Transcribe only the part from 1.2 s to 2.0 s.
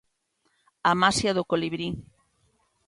do colibrí.